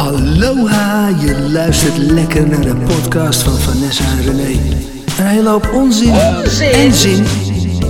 [0.00, 4.60] Aloha, je luistert lekker naar de podcast van Vanessa en René.
[5.18, 6.14] Een hele hoop onzin,
[6.72, 7.26] en zin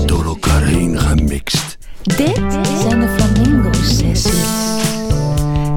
[0.06, 1.78] door elkaar heen gemixt.
[2.02, 2.40] Dit
[2.80, 4.32] zijn de Flamingo Sessies.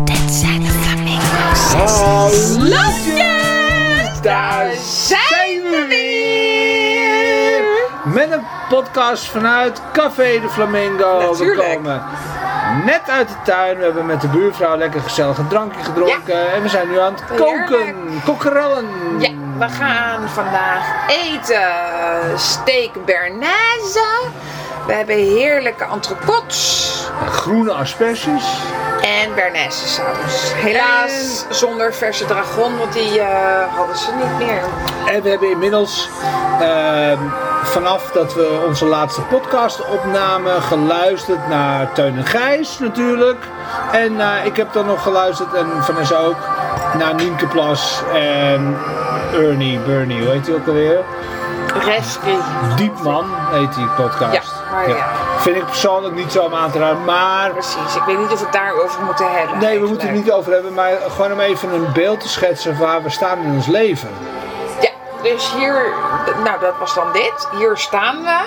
[0.03, 2.69] Dit zijn de Flamingo Sessies.
[2.69, 4.71] Lafjes, daar
[5.07, 7.63] zijn we weer!
[8.13, 11.19] Met een podcast vanuit Café de Flamingo.
[11.31, 11.67] Natuurlijk.
[11.67, 12.01] We komen
[12.85, 13.77] net uit de tuin.
[13.77, 16.53] We hebben met de buurvrouw lekker gezellig een drankje gedronken.
[16.53, 17.95] En we zijn nu aan het koken.
[18.25, 18.87] Kokkerellen.
[19.19, 21.61] Ja, we gaan vandaag eten
[22.39, 24.05] steak bernaise.
[24.87, 26.91] We hebben heerlijke entrecotes
[27.29, 28.43] Groene asperges.
[29.01, 30.51] en bernaise saus.
[30.53, 34.61] Helaas zonder verse dragon, want die eh, hadden ze niet meer.
[35.15, 36.09] En we hebben inmiddels
[36.59, 37.19] ehm,
[37.67, 43.45] vanaf dat we onze laatste podcast opnamen geluisterd naar Teun en Gijs natuurlijk.
[43.91, 46.37] En eh, ik heb dan nog geluisterd en Vanessa ook
[46.97, 48.77] naar Nienke Plas en
[49.33, 51.03] Ernie, Bernie, hoe heet hij ook alweer?
[51.85, 52.37] Rescue.
[52.75, 54.33] Diepman heet die podcast.
[54.33, 55.07] Ja, maar ja.
[55.37, 57.51] Vind ik persoonlijk niet zo om aan te raden, maar...
[57.51, 59.57] Precies, ik weet niet of we het daarover moeten hebben.
[59.57, 62.75] Nee, we moeten het niet over hebben, maar gewoon om even een beeld te schetsen
[62.75, 64.09] van waar we staan in ons leven.
[65.23, 65.93] Dus hier,
[66.43, 67.47] nou dat was dan dit.
[67.57, 68.39] Hier staan we.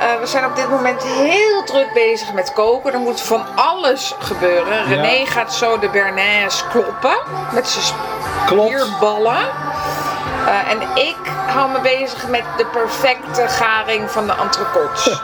[0.00, 2.92] Eh, we zijn op dit moment heel druk bezig met koken.
[2.92, 4.84] Er moet van alles gebeuren.
[4.84, 7.16] René gaat zo de Bernays kloppen
[7.52, 7.84] met zijn
[8.46, 9.67] spierballen.
[10.48, 15.22] Eh, en ik hou me bezig met de perfecte garing van de entrecotes.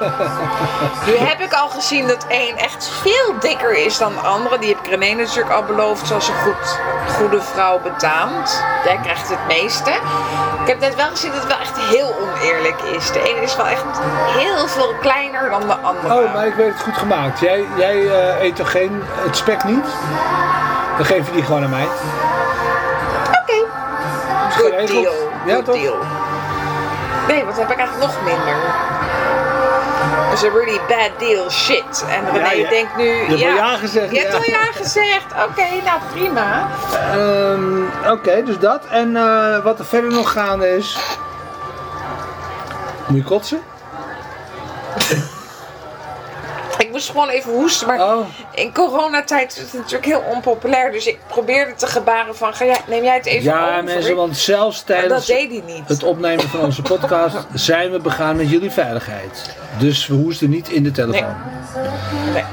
[1.06, 4.58] nu heb ik al gezien dat één echt veel dikker is dan de andere.
[4.58, 6.78] Die heb ik René natuurlijk al beloofd, zoals een goed,
[7.16, 8.64] goede vrouw betaamt.
[8.84, 9.90] Jij krijgt het meeste.
[10.60, 13.12] Ik heb net wel gezien dat het wel echt heel oneerlijk is.
[13.12, 13.84] De ene is wel echt
[14.38, 16.14] heel veel kleiner dan de andere.
[16.14, 17.40] Oh, maar ik weet het goed gemaakt.
[17.40, 19.86] Jij, jij eh, eet toch geen, het spek niet?
[20.96, 21.86] Dan geef je die gewoon aan mij.
[24.56, 25.12] Good deal.
[25.46, 25.74] Ja, Good toch?
[25.74, 25.96] deal.
[27.28, 28.54] Nee, wat heb ik eigenlijk nog minder?
[30.30, 32.04] Dat is een really bad deal shit.
[32.08, 33.04] En René Ja, je- denkt nu...
[33.04, 34.36] je hebt al ja gezegd, Je hebt ja.
[34.38, 35.24] al ja gezegd.
[35.48, 36.68] Oké, nou prima.
[37.12, 38.80] Ehm, Oké, dus dat.
[38.90, 40.98] En eh, wat er verder nog gaande is.
[43.06, 43.60] Moet je kotsen?
[47.04, 48.26] Moest gewoon even hoesten, maar Oh.
[48.54, 50.92] in coronatijd is het natuurlijk heel onpopulair.
[50.92, 53.84] Dus ik probeerde te gebaren van, ga jij, neem jij het even Ja, over?
[53.84, 55.32] mensen, want zelfs tijdens
[55.86, 59.56] het opnemen van onze podcast zijn we begaan met jullie veiligheid.
[59.78, 61.34] Dus we hoesten niet in de telefoon.
[62.32, 62.44] Nee.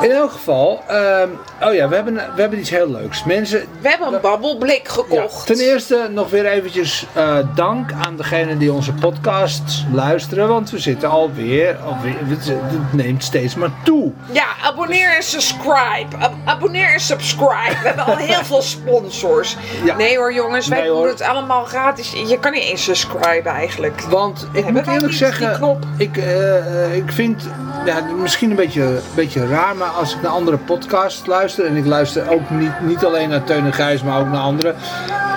[0.00, 1.28] In elk geval, ehm,
[1.62, 3.24] oh ja, we hebben, we hebben iets heel leuks.
[3.24, 5.46] Mensen, We hebben een babbelblik Ja, gekocht.
[5.46, 9.62] ten eerste nog weer eventjes eh, dank aan degenen die onze podcast
[9.92, 10.48] luisteren.
[10.48, 14.12] Want we zitten alweer, alweer het, het neemt steeds maar toe.
[14.32, 16.16] Ja, abonneer en subscribe.
[16.18, 17.76] Ab- abonneer en subscribe.
[17.82, 19.56] We hebben al heel veel sponsors.
[19.84, 19.96] Ja.
[19.96, 21.08] Nee hoor jongens, wij Nee, doen hoor.
[21.08, 22.12] het allemaal gratis.
[22.26, 24.00] Je kan niet eens subscriben eigenlijk.
[24.00, 27.42] Want ik hebben moet eerlijk zeggen, ik, eh, eh, ik vind
[27.86, 31.86] ja, misschien een beetje, beetje raar, maar als ik naar andere podcasts luister, en ik
[31.86, 34.74] luister ook niet, niet alleen naar Teun en Gijs, maar ook naar anderen,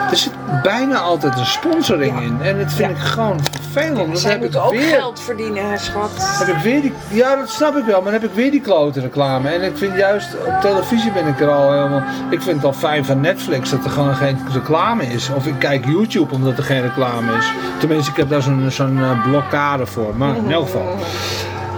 [0.09, 0.33] er zit
[0.63, 2.37] bijna altijd een sponsoring in.
[2.41, 4.19] En dat vind ik gewoon vervelend.
[4.19, 6.09] Zij heb ik moeten ook weer geld verdienen, hè, schat.
[6.15, 8.61] Heb ik weer die, ja, dat snap ik wel, maar dan heb ik weer die
[8.61, 9.49] klote reclame.
[9.49, 12.03] En ik vind juist, op televisie ben ik er al helemaal...
[12.29, 15.29] Ik vind het al fijn van Netflix dat er gewoon geen reclame is.
[15.35, 17.51] Of ik kijk YouTube omdat er geen reclame is.
[17.79, 20.15] Tenminste, ik heb daar zo'n zo'n eh, blokkade voor.
[20.15, 20.97] Maar in elk geval.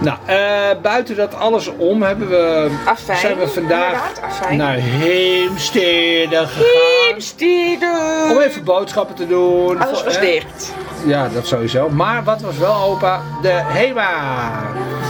[0.02, 0.36] Nou, eh,
[0.82, 4.12] buiten dat alles om hebben we, Afijn, zijn we vandaag
[4.50, 7.08] naar Heemstede gegaan.
[7.08, 8.26] Heemstede.
[8.30, 9.80] Om even boodschappen te doen.
[9.82, 10.20] Alles was Hè?
[10.20, 10.74] dicht.
[11.06, 11.88] Ja, dat sowieso.
[11.88, 13.20] Maar wat was wel open?
[13.42, 14.10] De HEMA.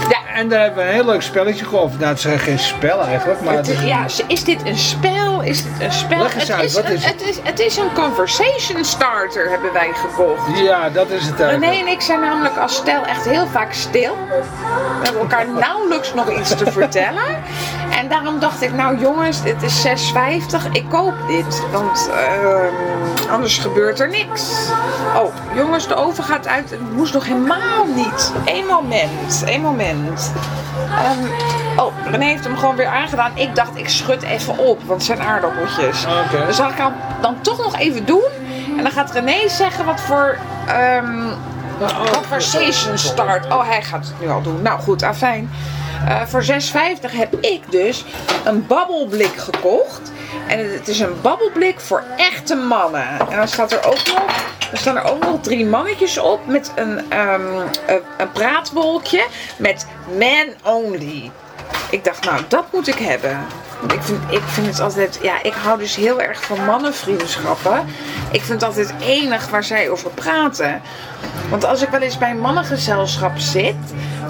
[0.09, 0.17] Ja.
[0.33, 1.99] En daar hebben we een heel leuk spelletje gehoord.
[1.99, 4.77] Nou, het is geen spel eigenlijk, maar Het het is, is- ja, is dit een
[4.77, 5.41] spel?
[5.41, 6.21] Is dit een spel?
[6.21, 7.19] Leg eens het, uit, is, wat een- is het?
[7.19, 10.57] het, is, het is een conversation starter, hebben wij gekocht.
[10.59, 11.81] ja, dat is het René eigenlijk.
[11.81, 14.17] en ik zijn namelijk als stel echt heel vaak stil.
[14.29, 17.43] We hebben elkaar nauwelijks nog iets te vertellen.
[17.99, 20.71] En daarom dacht ik, nou jongens, dit is 6,50.
[20.71, 21.61] Ik koop dit.
[21.71, 24.69] Want ehm, anders gebeurt er niks.
[25.15, 26.69] Oh, jongens, de oven gaat uit.
[26.69, 28.33] Het moest nog helemaal niet.
[28.45, 29.43] Eén moment.
[29.45, 30.31] Één moment.
[30.89, 33.31] Ehm, oh, René heeft hem gewoon weer aangedaan.
[33.33, 36.05] Ik dacht, ik schud even op, want het zijn aardappeltjes.
[36.05, 36.45] Oké.
[36.45, 38.23] Dus zal ik hem dan toch nog even doen.
[38.77, 41.29] En dan gaat René zeggen wat voor ehm,
[42.11, 43.45] conversation start.
[43.45, 44.61] Oh, hij gaat het nu al doen.
[44.61, 45.49] Nou goed, afijn.
[46.07, 48.05] Eh voor 6,50 heb ik dus
[48.43, 50.11] een babbelblik gekocht.
[50.47, 53.19] En het is een babbelblik voor echte mannen.
[53.29, 54.25] En dan staat er ook nog,
[54.71, 57.67] er staan er ook nog drie mannetjes op met een, ehm,
[58.17, 59.25] een, praatwolkje
[59.57, 59.87] met
[60.19, 61.31] man only.
[61.89, 63.45] Ik dacht, nou, dat moet ik hebben.
[63.93, 67.85] Ik vind, ik vind het altijd, ja, ik hou dus heel erg van mannenvriendschappen.
[68.31, 70.81] Ik vind het altijd enig waar zij over praten.
[71.49, 73.75] Want als ik wel eens bij een mannengezelschap zit,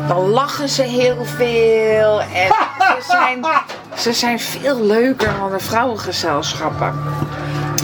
[0.08, 2.22] dan lachen ze heel veel.
[2.22, 2.48] En
[3.00, 3.46] ze zijn,
[3.98, 6.94] ze zijn veel leuker dan de vrouwengezelschappen.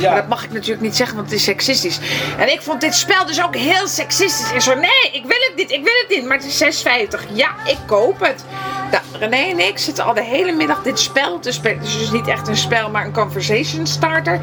[0.02, 2.00] Maar dat mag ik natuurlijk niet zeggen, want het is seksistisch.
[2.38, 4.52] En ik vond dit spel dus ook heel seksistisch.
[4.52, 6.26] En zo, nee, ik wil het niet, ik wil het niet.
[6.26, 7.34] Maar het is 6,50.
[7.34, 8.46] Ja, ik koop het.
[8.92, 11.78] Nou, René en ik zitten al de hele middag dit spel te spelen.
[11.78, 14.40] Het is dus niet echt een spel, maar een conversation starter.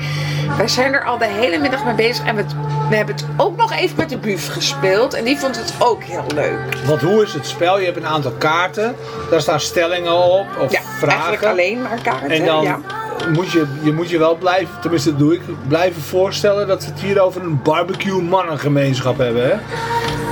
[0.57, 2.25] Wij zijn er al de hele middag mee bezig.
[2.25, 2.45] En we,
[2.89, 5.15] we hebben het ook nog even met de buf gespeeld.
[5.15, 6.77] En die vond het ook heel leuk.
[6.87, 7.79] Want hoe is het spel?
[7.79, 8.95] Je hebt een aantal kaarten.
[9.31, 11.49] Daar staan stellingen op of Ja, eigenlijk vragen.
[11.49, 12.31] alleen maar kaarten.
[12.31, 12.79] En dan ja.
[13.33, 16.91] moet je, je moet je wel blijven, tenminste dat doe ik, blijven voorstellen dat we
[16.91, 19.45] het hier over een barbecue mannengemeenschap hebben.
[19.45, 19.55] Hè?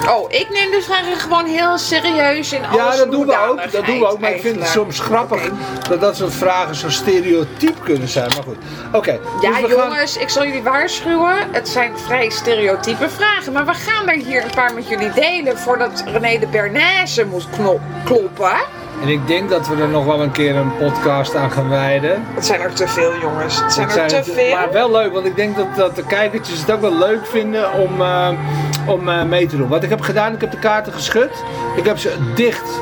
[0.09, 3.73] Oh, ik neem de vragen gewoon heel serieus in alle Ja, dat doen we ook.
[3.73, 4.19] Dat doen we ook.
[4.19, 5.43] Maar ik vind het soms grappig
[5.89, 8.29] dat dat soort vragen zo stereotyp kunnen zijn.
[8.35, 8.57] Maar goed.
[8.93, 9.19] Oké.
[9.41, 11.37] Ja, dus gaan- jongens, ik zal jullie waarschuwen.
[11.51, 13.53] Het zijn vrij stereotype vragen.
[13.53, 17.49] Maar we gaan er hier een paar met jullie delen voordat René de Bernaise moet
[18.05, 18.57] kloppen.
[19.03, 22.25] En ik denk dat we er nog wel een keer een podcast aan gaan wijden.
[22.35, 23.61] Het zijn er te veel, jongens.
[23.61, 24.55] Het zijn Het er te veel.
[24.55, 27.73] Maar wel leuk, want ik denk dat, dat de kijkertjes het ook wel leuk vinden
[27.73, 28.29] om, eh,
[28.87, 29.69] om eh, mee te doen.
[29.69, 31.31] Wat ik heb gedaan, ik heb de kaarten geschud.
[31.77, 32.81] Ik heb ze dicht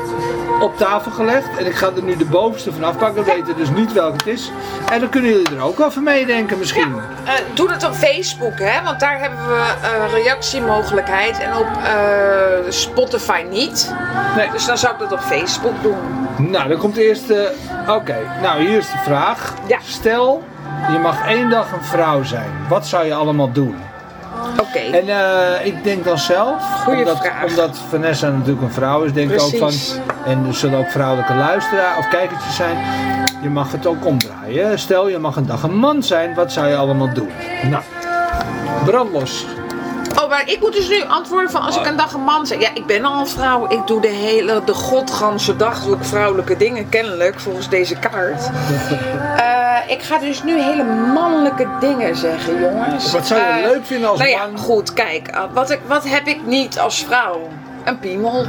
[0.62, 1.58] op tafel gelegd.
[1.58, 3.24] En ik ga er nu de bovenste van afpakken.
[3.24, 4.50] We weten dus niet welke het is.
[4.90, 6.94] En dan kunnen jullie er ook wel van meedenken misschien.
[7.24, 8.82] Eh, doe dat op Facebook, hè?
[8.82, 11.38] Want daar hebben we eh, reactiemogelijkheid.
[11.38, 13.94] En op eh, Spotify niet.
[14.36, 14.50] Nee.
[14.50, 16.28] Dus dan zou ik dat op Facebook doen.
[16.36, 17.52] Nou, dan komt de eerste.
[17.88, 19.54] Oké, nou hier is de vraag.
[19.66, 19.78] Ja.
[19.82, 20.42] Stel,
[20.92, 22.50] je mag één dag een vrouw zijn.
[22.68, 23.76] Wat zou je allemaal doen?
[24.60, 24.78] Oké.
[24.78, 27.44] En eh, ik denk dan zelf, Goeie omdat, vraag.
[27.44, 29.72] omdat Vanessa natuurlijk een vrouw is, denk ik ook van,
[30.24, 32.76] en er zullen ook vrouwelijke luisteraars of kijkertjes zijn,
[33.42, 34.78] je mag het ook omdraaien.
[34.78, 37.30] Stel, je mag een dag een man zijn, wat zou je allemaal doen?
[37.70, 37.82] Nou,
[38.84, 39.46] brandlos.
[40.22, 42.60] Oh, maar ik moet dus nu antwoorden van als ik een dag een man zeg.
[42.60, 43.68] Ja, ik ben al een vrouw.
[43.68, 48.50] Ik doe de hele, de godganse dag doe ik vrouwelijke dingen, kennelijk, volgens deze kaart.
[49.36, 50.84] Eh, ik ga dus nu hele
[51.14, 53.12] mannelijke dingen zeggen, jongens.
[53.12, 54.58] Wat zou je Eh, leuk vinden als Nou ja, man?
[54.58, 55.28] goed, kijk.
[55.28, 57.48] eh, wat, ik, wat heb ik niet als vrouw?
[57.84, 58.46] Een piemel.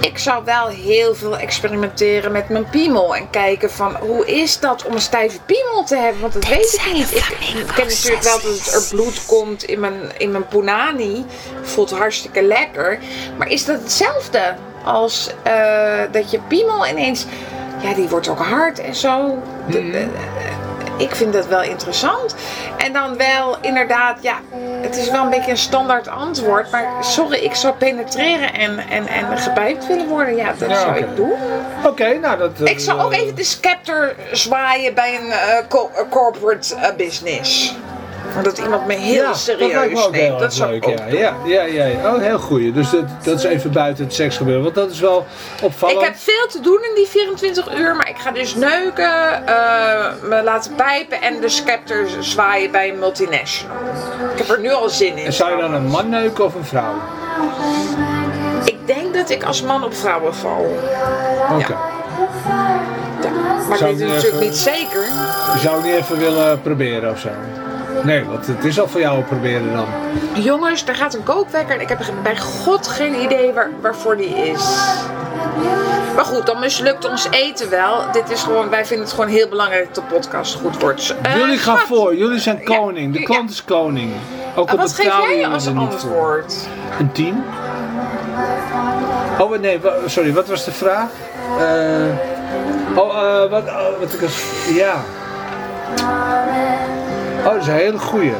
[0.00, 3.16] Ik zou wel heel veel experimenteren met mijn piemel.
[3.16, 6.20] En kijken van hoe is dat om een stijve piemel te hebben.
[6.20, 7.10] Want dat weet ik niet.
[7.10, 7.24] Ik,
[7.58, 11.24] ik ken natuurlijk wel dat het er bloed komt in mijn, in mijn punani.
[11.62, 12.98] Voelt hartstikke lekker.
[13.38, 17.26] Maar is dat hetzelfde als eh, dat je piemel ineens...
[17.82, 19.38] Ja, die wordt ook hard en zo.
[20.96, 22.34] Ik vind dat wel interessant.
[22.76, 24.34] En dan wel inderdaad, ja,
[24.80, 26.70] het is wel een beetje een standaard antwoord.
[26.70, 30.36] Maar sorry, ik zou penetreren en, en, en gepijpt willen worden.
[30.36, 31.32] Ja, dat Ja, zou ik doen.
[31.84, 32.50] Oké, nou dat...
[32.60, 35.64] eh, Ik zou ook even de scepter zwaaien bij een eh, eh,
[36.10, 36.88] corporate eh,
[38.34, 38.56] business.
[38.56, 40.38] Dat iemand me heel ja, dat serieus heel neemt.
[40.38, 41.06] Dat zou leuk, ja.
[41.06, 42.14] Ja, ja, ja, ja.
[42.14, 42.72] Oh, heel goeie.
[42.72, 45.26] Dus dat, dat is even buiten het seksgebeuren, want dat is wel
[45.62, 45.98] opvallend.
[46.00, 50.12] Ik heb veel te doen in die 24 uur, maar ik ga dus neuken, eh,
[50.22, 53.76] me laten pijpen en de scepter zwaaien bij een multinational.
[54.32, 55.24] Ik heb er nu al zin in.
[55.26, 56.94] En zou je dan een man neuken of een vrouw?
[58.64, 60.76] Ik denk dat ik als man op vrouwen val.
[61.52, 61.58] Oké.
[61.58, 61.92] Ja.
[63.68, 65.02] Maar Zou ik weet je het natuurlijk even- niet zeker.
[65.54, 67.28] Je zou niet even willen proberen of zo?
[68.02, 69.86] Nee, want het is al voor jou proberen dan.
[70.42, 74.36] Jongens, daar gaat een kookwekker en ik heb bij god geen idee waar, waarvoor die
[74.36, 74.64] is.
[76.14, 78.12] Maar goed, dan mislukt ons eten wel.
[78.12, 81.14] Dit is gewoon, wij vinden het gewoon heel belangrijk dat de podcast goed wordt.
[81.22, 83.12] Eh, jullie gaan voor, jullie zijn koning.
[83.12, 83.24] De Ja.
[83.24, 84.12] klant is koning.
[84.56, 86.54] Ook al Wat geef jij als antwoord?
[86.98, 87.44] Een tien?
[89.38, 91.08] Oh nee, sorry, wat was de vraag?
[91.58, 94.42] Eh, oh, eh, wat, oh, wat ik als.
[94.74, 94.94] Ja.
[97.44, 98.32] Oh, dat is een hele goeie.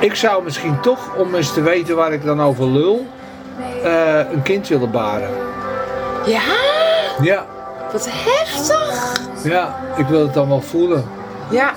[0.00, 3.06] Ik zou misschien toch, om eens te weten waar ik dan over lul,
[3.84, 5.30] eh, een kind willen baren.
[6.26, 6.40] Ja?
[7.20, 7.46] Ja,
[7.92, 9.12] Wat heftig.
[9.44, 11.04] ja, ik wil het dan wel voelen.
[11.50, 11.72] Ja,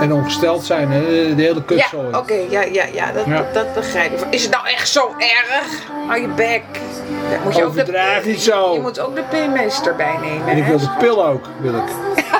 [0.00, 1.00] En ongesteld zijn, hè,
[1.34, 2.06] de hele ja kutzooi.
[2.16, 3.36] oké, ja, ja, ja, dat, Ja.
[3.36, 4.26] Dat, dat begrijp ik.
[4.30, 5.66] Is het nou echt zo erg?
[6.06, 6.62] Hou je bek.
[7.30, 8.72] Ja, moet je ook de, Overdrijf niet zo.
[8.74, 10.46] Je moet ook de PMS erbij nemen.
[10.48, 11.82] En ik wil de pil ook, wil ik.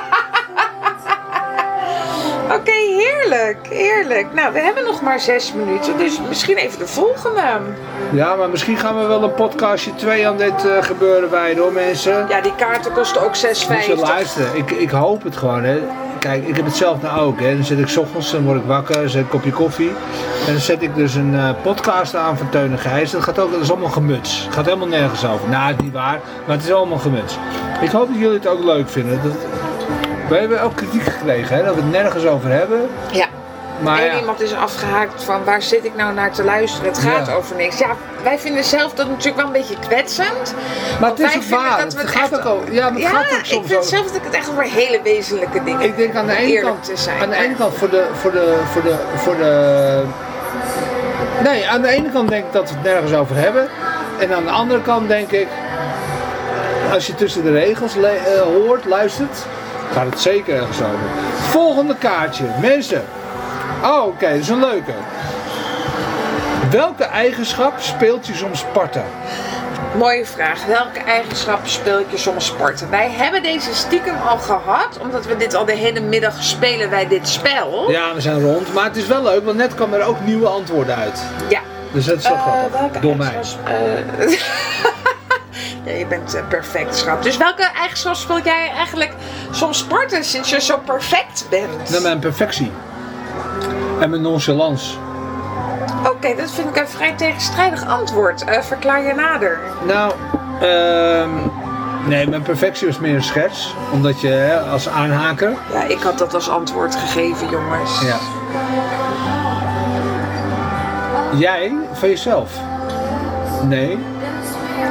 [3.31, 4.27] heerlijk, heerlijk.
[4.35, 7.43] Nou, we hebben nog maar zes minuten, dus misschien even de volgende.
[8.13, 11.73] Ja, maar misschien gaan we wel een podcastje 2 aan dit eh, gebeuren wijden hoor
[11.73, 12.27] mensen.
[12.29, 13.29] Ja, die kaarten kosten ook
[13.69, 14.01] Moet je 6,50.
[14.01, 14.57] luisteren.
[14.57, 15.79] Ik, ik hoop het gewoon hè.
[16.19, 17.55] Kijk, ik heb het zelf nou ook hè.
[17.55, 19.91] Dan zit ik 's ochtends, dan word ik wakker, zet een kopje koffie.
[20.47, 23.11] En dan zet ik dus een eh, podcast aan van Teun en Gijs.
[23.11, 24.45] Dat gaat ook, dat is allemaal gemuts.
[24.45, 25.49] Het gaat helemaal nergens over.
[25.49, 27.39] Nou, het is niet waar, maar het is allemaal gemuts.
[27.81, 29.21] Ik hoop dat jullie het ook leuk vinden.
[29.23, 29.33] Dat,
[30.29, 32.89] We hebben ook kritiek gekregen, hè, dat we het nergens over hebben.
[33.13, 33.27] Ja.
[33.81, 36.89] Maar en ja, iemand is afgehaakt van waar zit ik nou naar te luisteren?
[36.89, 37.33] Het gaat Ja.
[37.33, 37.79] over niks.
[37.79, 37.87] Ja,
[38.23, 40.55] wij vinden zelf dat natuurlijk wel een beetje kwetsend.
[41.01, 41.79] maar het wij is vinden waar.
[41.83, 43.67] dat we Het het gaat echt- ook over, ja, maar ja, gaat ook ik soms
[43.67, 46.37] vind over- zelf dat ik het echt over hele wezenlijke dingen Ik denk aan de
[46.37, 47.23] ene kant, te zijn.
[47.23, 50.03] aan de ene kant voor de, voor de, voor de, voor de,
[51.45, 53.69] nee, aan de ene kant denk ik dat we het nergens over hebben.
[54.19, 55.47] En aan de andere kant denk ik,
[56.93, 59.47] als je tussen de regels eh, hoort, luistert,
[59.93, 60.99] gaat het zeker ergens over.
[61.41, 63.05] Volgende kaartje, mensen.
[63.85, 64.93] Oh, oké, dat is een leuke.
[66.71, 69.05] Welke eigenschap speelt je soms parten?
[69.97, 70.65] Mooie vraag.
[70.67, 72.91] Welke eigenschap speel je soms sporten?
[72.91, 77.09] Wij hebben deze stiekem al gehad, omdat we dit al de hele middag spelen wij
[77.09, 77.91] dit spel.
[77.91, 80.47] Ja, we zijn rond, maar het is wel leuk, want net kwamen er ook nieuwe
[80.49, 81.23] antwoorden uit.
[81.49, 81.61] Ja.
[81.93, 82.79] Dus dat is wel Eh, grappig.
[82.81, 83.35] welke Door mij.
[83.65, 84.29] eh,
[86.09, 87.23] bent eh, perfect, schat.
[87.23, 89.13] Dus welke eigenschap speel jij eigenlijk
[89.51, 91.91] soms sporten sinds je zo perfect bent?
[91.91, 92.71] Naar mijn perfectie.
[94.01, 94.95] En mijn nonchalance.
[96.07, 98.45] Oké, dat vind ik een vrij tegenstrijdig antwoord.
[98.45, 99.59] Eh, verklaar je nader.
[99.87, 100.13] Nou,
[100.61, 101.31] ehm,
[102.09, 103.75] nee, mijn perfectie was meer een schets.
[103.93, 105.53] Omdat je hè, als aanhaker.
[105.73, 108.01] Ja, ik had dat als antwoord gegeven, jongens.
[108.01, 108.19] Ja.
[111.39, 112.51] Jij van jezelf?
[113.63, 113.99] Nee.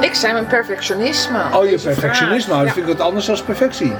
[0.01, 1.39] Ik zei mijn perfectionisme.
[1.53, 2.53] Oh, je perfectionisme.
[2.53, 2.72] Dat Ja.
[2.74, 3.94] vind ik wat anders dan perfectie.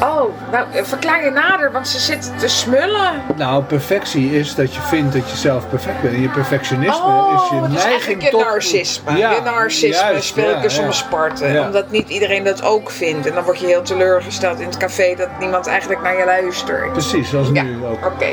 [0.00, 3.10] Oh, nou, verklaar je nader, want ze zit te smullen.
[3.36, 6.14] Nou, perfectie is dat je vindt dat je zelf perfect bent.
[6.14, 8.40] En je perfectionisme is je Oh, dus neiging eigenlijk je tot...
[8.44, 9.16] narcisme.
[9.16, 11.04] Ja, je narcisme juist, speel ja, er soms ja.
[11.06, 11.52] sparten.
[11.52, 11.64] Ja.
[11.66, 13.26] Omdat niet iedereen dat ook vindt.
[13.26, 16.92] En dan word je heel teleurgesteld in het café dat niemand eigenlijk naar je luistert.
[16.92, 18.06] Precies, zoals nu ook.
[18.06, 18.28] oké.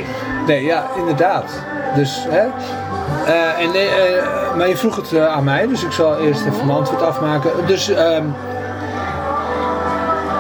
[0.47, 1.51] Nee, ja, inderdaad.
[1.95, 2.45] Dus, hè.
[3.25, 6.65] Eh, en, eh, maar je vroeg het eh, aan mij, dus ik zal eerst even
[6.65, 7.51] mijn antwoord afmaken.
[7.65, 8.23] Dus, ehm,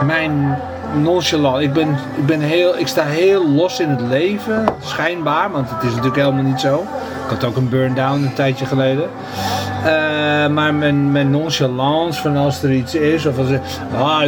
[0.05, 0.57] mijn
[0.93, 5.69] nonchalant, ik, ben, ik, ben heel, ik sta heel los in het leven, schijnbaar, want
[5.69, 6.85] het is natuurlijk helemaal niet zo.
[7.23, 9.09] Ik had ook een burn-down een tijdje geleden.
[9.85, 13.61] Eh, maar mijn, mijn nonchalance van als er iets is, of als er.
[13.97, 14.23] Ah,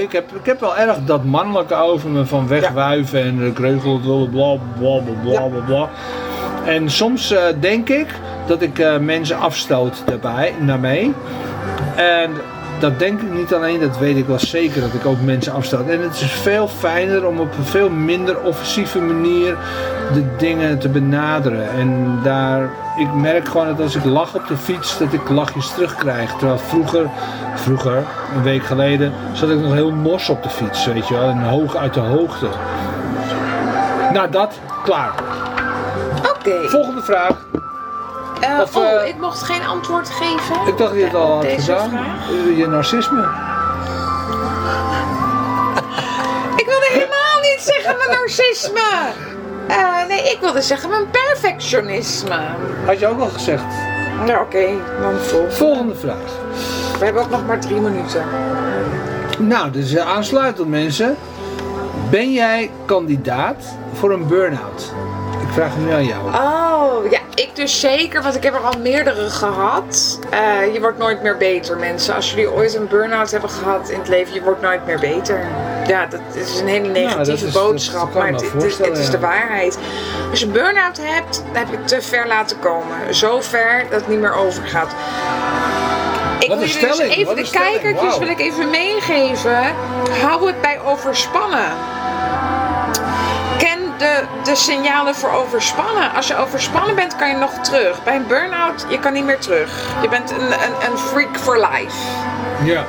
[0.00, 4.28] ik, heb, ik heb wel erg dat mannelijke over me van wegwuiven en het wel,
[4.28, 5.88] bla bla bla bla bla bla.
[6.64, 8.06] En soms eh, denk ik
[8.46, 11.14] dat ik eh, mensen afstoot daarbij, daarmee.
[11.96, 12.30] En
[12.80, 15.88] dat denk ik niet alleen, dat weet ik wel zeker dat ik ook mensen afstoot.
[15.88, 19.56] En het is veel fijner om op een veel minder offensieve manier
[20.12, 21.70] de dingen te benaderen.
[21.70, 25.72] En daar, ik merk gewoon dat als ik lach op de fiets, dat ik lachjes
[25.72, 26.32] terugkrijg.
[26.32, 27.10] Terwijl vroeger,
[27.54, 28.02] vroeger,
[28.34, 31.28] een week geleden, zat ik nog heel mos op de fiets, weet je wel.
[31.28, 32.46] En hoog uit de hoogte.
[34.12, 35.12] Nou, dat, klaar.
[36.18, 36.68] Oké.
[36.68, 37.47] Volgende vraag.
[38.40, 40.56] Eh, of, oh, eh, ik mocht geen antwoord geven.
[40.66, 41.90] Ik dacht dat je het al had gedaan.
[41.90, 42.28] vraag.
[42.30, 43.20] Eh, Je narcisme.
[46.56, 48.80] Ik wilde helemaal niet zeggen mijn narcisme.
[50.08, 52.36] Nee, ik wilde zeggen mijn perfectionisme.
[52.86, 53.64] Had je ook al gezegd.
[54.26, 54.66] Nou, oké,
[55.00, 55.50] dan vol.
[55.50, 56.16] Volgende vraag.
[56.98, 58.24] We hebben ook nog maar drie minuten.
[59.38, 61.16] Nou, dus aansluitend mensen.
[62.10, 64.92] Ben jij kandidaat voor een burn-out?
[65.42, 66.20] Ik vraag hem nu aan jou.
[66.34, 67.18] Oh, ja,
[67.58, 70.18] dus zeker, want ik heb er al meerdere gehad.
[70.30, 72.14] Eh, je wordt nooit meer beter, mensen.
[72.14, 75.46] Als jullie ooit een burn-out hebben gehad in het leven, je wordt nooit meer beter.
[75.86, 79.78] Ja, dat is een hele negatieve is- boodschap, maar het, het is, het de waarheid.
[80.30, 83.14] Als je burn-out hebt, dan heb je te ver laten komen.
[83.14, 84.94] Zo ver dat het niet meer overgaat.
[86.38, 89.74] Ik wil jullie dus even de kijkertjes wil ik even meegeven.
[90.22, 91.96] Hou het bij overspannen.
[93.98, 96.14] De, de signalen voor overspannen.
[96.14, 98.04] Als je overspannen bent, kan je nog terug.
[98.04, 99.70] Bij een burn-out, je kan niet meer terug.
[100.02, 101.96] Je bent een, een, een freak for life.
[102.62, 102.84] Ja.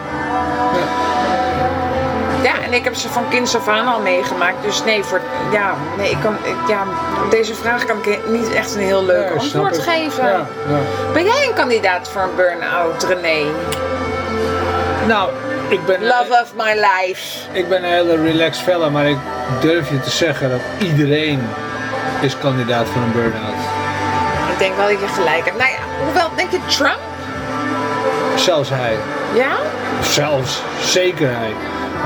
[2.42, 4.63] Ja, en ik heb ze van kinds af aan al meegemaakt.
[4.63, 6.84] Dus nee, voor, ja, nee ik kan, ik, ja,
[7.24, 10.24] op deze vraag kan ik niet echt een heel leuk antwoord geven.
[10.24, 10.80] Ja, ja.
[11.13, 13.46] Ben jij een kandidaat voor een burn-out, René?
[15.08, 15.30] Nou,
[15.70, 17.48] ik ben, Love of my life.
[17.52, 19.18] ik ben een hele relaxed fella, maar ik
[19.62, 21.42] durf je te zeggen dat iedereen
[22.22, 23.54] is kandidaat voor een burn-out.
[24.52, 25.58] Ik denk wel dat je gelijk hebt.
[25.58, 27.00] Nou ja, hoewel, denk je Trump?
[28.36, 28.98] Zelfs hij.
[29.34, 29.58] Ja?
[30.02, 31.54] Zelfs, zeker hij.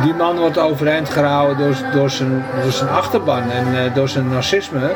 [0.01, 4.29] Die man wordt overeind gehouden door, door, zijn, door zijn achterban en eh, door zijn
[4.29, 4.91] narcisme.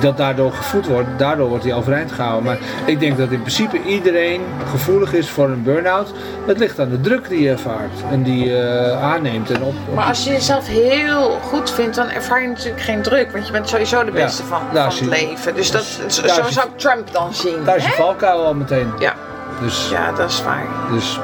[0.00, 2.44] Dat daardoor gevoed wordt, daardoor wordt hij overeind gehouden.
[2.44, 6.12] Maar ik denk dat in principe iedereen gevoelig is voor een burn-out.
[6.46, 9.50] Het ligt aan de druk die je ervaart en die je eh, aanneemt.
[9.50, 13.02] En op, op Maar als je jezelf heel goed vindt, dan ervaar je natuurlijk geen
[13.02, 13.32] druk.
[13.32, 15.08] Want je bent sowieso de Ja, beste van, het je.
[15.08, 15.54] leven.
[15.54, 17.64] Dus dat, zo zou ik Trump dan zien.
[17.64, 18.92] daar is je valkuil al meteen.
[18.98, 19.14] Ja.
[19.60, 20.66] Dus, Ja, dat is waar.
[20.92, 21.18] dus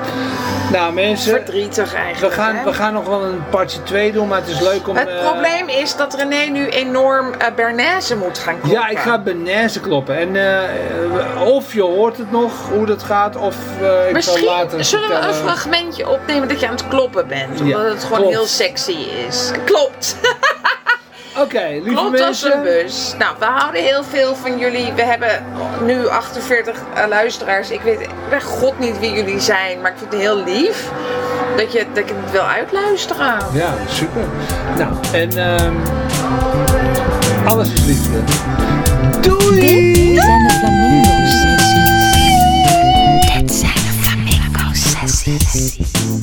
[0.72, 2.34] nou mensen, Verdrietig we eigenlijk.
[2.34, 2.64] gaan, hè?
[2.64, 4.96] we gaan nog wel een partje 2 doen, maar het is leuk om...
[4.96, 8.80] Het eh, probleem is dat René nu enorm uh, Bernaise moet gaan kloppen.
[8.80, 10.16] Ja, ik ga Benaise kloppen.
[10.16, 14.46] En eh, of je hoort het nog, hoe dat gaat, of eh, ik Misschien zal
[14.56, 17.60] later zullen we een fragmentje opnemen dat je aan het kloppen bent.
[17.60, 18.34] Omdat Ja, het gewoon klopt.
[18.34, 18.96] heel sexy
[19.28, 19.50] is.
[19.64, 20.16] Klopt.
[21.36, 23.14] Oké, okay, Klopt als een bus.
[23.18, 24.92] Nou, we houden heel veel van jullie.
[24.92, 25.44] We hebben
[25.84, 27.70] nu 48 eh, luisteraars.
[27.70, 30.90] Ik weet bij god niet wie jullie zijn, maar ik vind het heel lief
[31.56, 33.36] dat je, dat ik het wil uitluisteren.
[33.52, 34.24] Ja, super.
[34.76, 35.76] Nou, en um,
[37.44, 38.18] alles is liefde.
[39.20, 39.60] Doei!
[39.60, 43.34] Dit zijn de flamingo-sessies.
[43.34, 46.21] Dit zijn de flamingo-sessies.